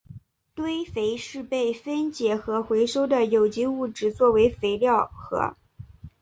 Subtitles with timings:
[0.55, 5.55] 堆肥是被分解和回收的有机物质作为肥料和。